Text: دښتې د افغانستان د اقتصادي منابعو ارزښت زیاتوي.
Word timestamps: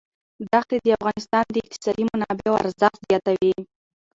دښتې 0.51 0.77
د 0.81 0.87
افغانستان 0.97 1.45
د 1.51 1.55
اقتصادي 1.63 2.03
منابعو 2.11 2.59
ارزښت 2.63 2.99
زیاتوي. 3.09 3.53